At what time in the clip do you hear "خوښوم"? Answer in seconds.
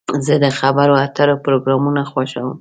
2.11-2.49